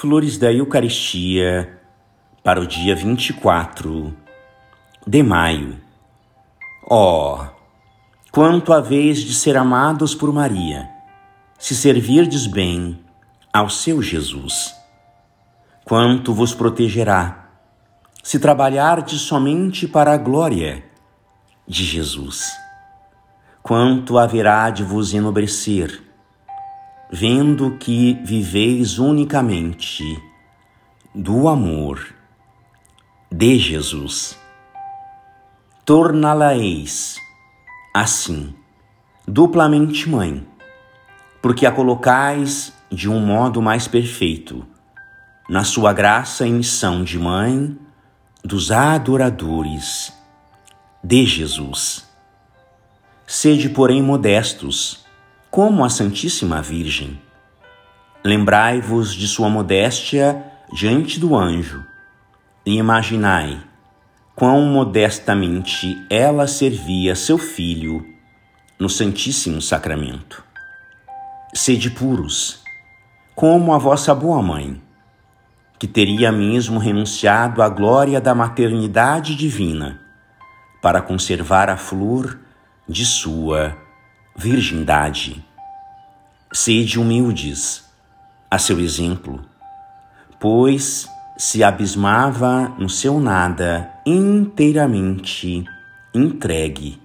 Flores 0.00 0.38
da 0.38 0.52
Eucaristia 0.52 1.76
para 2.44 2.60
o 2.60 2.66
dia 2.68 2.94
24 2.94 4.14
de 5.04 5.22
maio. 5.24 5.80
Ó, 6.88 7.34
oh, 7.34 7.46
quanto 8.30 8.72
a 8.72 8.80
vez 8.80 9.18
de 9.18 9.34
ser 9.34 9.56
amados 9.56 10.14
por 10.14 10.32
Maria, 10.32 10.88
se 11.58 11.74
servirdes 11.74 12.46
bem 12.46 13.04
ao 13.52 13.68
seu 13.68 14.00
Jesus. 14.00 14.72
Quanto 15.84 16.32
vos 16.32 16.54
protegerá, 16.54 17.48
se 18.22 18.38
trabalhardes 18.38 19.22
somente 19.22 19.88
para 19.88 20.12
a 20.12 20.16
glória 20.16 20.84
de 21.66 21.82
Jesus. 21.82 22.44
Quanto 23.64 24.16
haverá 24.16 24.70
de 24.70 24.84
vos 24.84 25.12
enobrecer, 25.12 26.07
vendo 27.10 27.76
que 27.78 28.14
viveis 28.24 28.98
unicamente 28.98 30.04
do 31.14 31.48
amor 31.48 32.14
de 33.30 33.58
Jesus. 33.58 34.38
Torná-la-eis, 35.84 37.16
assim, 37.94 38.54
duplamente 39.26 40.08
mãe, 40.08 40.46
porque 41.40 41.64
a 41.64 41.72
colocais 41.72 42.72
de 42.90 43.08
um 43.08 43.20
modo 43.20 43.60
mais 43.62 43.88
perfeito, 43.88 44.66
na 45.48 45.64
sua 45.64 45.92
graça 45.92 46.46
e 46.46 46.50
missão 46.50 47.02
de 47.02 47.18
mãe 47.18 47.76
dos 48.44 48.70
adoradores 48.70 50.12
de 51.02 51.24
Jesus. 51.24 52.06
Sede, 53.26 53.68
porém, 53.68 54.02
modestos, 54.02 55.07
como 55.50 55.84
a 55.84 55.88
Santíssima 55.88 56.60
Virgem. 56.60 57.18
Lembrai-vos 58.22 59.14
de 59.14 59.26
sua 59.26 59.48
modéstia 59.48 60.44
diante 60.72 61.18
do 61.18 61.34
anjo 61.34 61.84
e 62.66 62.76
imaginai 62.76 63.58
quão 64.34 64.66
modestamente 64.66 66.04
ela 66.10 66.46
servia 66.46 67.14
seu 67.14 67.38
filho 67.38 68.04
no 68.78 68.88
Santíssimo 68.88 69.62
Sacramento. 69.62 70.44
Sede 71.54 71.90
puros, 71.90 72.62
como 73.34 73.72
a 73.72 73.78
vossa 73.78 74.14
boa 74.14 74.42
mãe, 74.42 74.80
que 75.78 75.86
teria 75.86 76.30
mesmo 76.30 76.78
renunciado 76.78 77.62
à 77.62 77.68
glória 77.68 78.20
da 78.20 78.34
maternidade 78.34 79.34
divina 79.34 80.00
para 80.82 81.00
conservar 81.00 81.70
a 81.70 81.76
flor 81.76 82.38
de 82.86 83.04
sua 83.06 83.87
virgindade. 84.38 85.44
Sede 86.52 87.00
humildes 87.00 87.84
a 88.48 88.56
seu 88.56 88.78
exemplo, 88.78 89.44
pois 90.38 91.08
se 91.36 91.64
abismava 91.64 92.68
no 92.78 92.88
seu 92.88 93.18
nada 93.18 93.90
inteiramente 94.06 95.64
entregue 96.14 97.02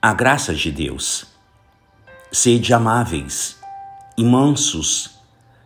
à 0.00 0.14
graça 0.14 0.54
de 0.54 0.70
Deus. 0.70 1.26
Sede 2.30 2.72
amáveis 2.72 3.58
e 4.16 4.22
mansos, 4.22 5.18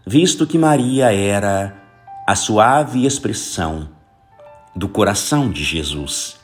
visto 0.07 0.47
que 0.47 0.57
Maria 0.57 1.13
era 1.13 1.77
a 2.27 2.35
suave 2.35 3.05
expressão 3.05 3.91
do 4.75 4.89
coração 4.89 5.51
de 5.51 5.63
Jesus. 5.63 6.41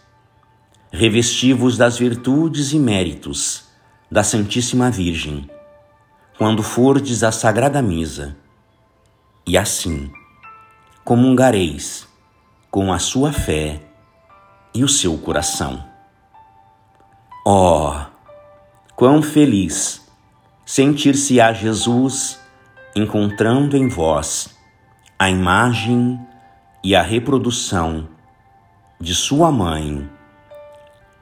Revestivos 0.92 1.78
das 1.78 1.96
virtudes 1.98 2.74
e 2.74 2.78
méritos 2.78 3.67
da 4.10 4.22
Santíssima 4.22 4.90
Virgem, 4.90 5.48
quando 6.36 6.62
fordes 6.62 7.22
à 7.22 7.30
Sagrada 7.32 7.82
Mesa, 7.82 8.36
e 9.46 9.56
assim 9.56 10.10
comungareis 11.04 12.06
com 12.70 12.92
a 12.92 12.98
sua 12.98 13.32
fé 13.32 13.80
e 14.74 14.84
o 14.84 14.88
seu 14.88 15.16
coração. 15.16 15.82
Oh, 17.46 17.94
quão 18.94 19.22
feliz 19.22 20.06
sentir-se-á 20.66 21.52
Jesus 21.54 22.38
encontrando 22.94 23.76
em 23.76 23.88
vós 23.88 24.54
a 25.18 25.30
imagem 25.30 26.20
e 26.84 26.94
a 26.94 27.02
reprodução 27.02 28.08
de 29.00 29.14
sua 29.14 29.50
mãe 29.50 30.08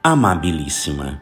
amabilíssima. 0.03 1.21